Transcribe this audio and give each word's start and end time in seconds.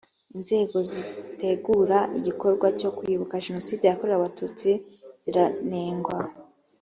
inzego 0.35 0.77
zitegura 0.89 1.97
igikorwa 2.17 2.67
cyo 2.79 2.89
kwibuka 2.97 3.43
jenoside 3.45 3.83
yakorewe 3.85 4.17
abatutsi 4.19 4.69
zaranengwa. 5.23 6.19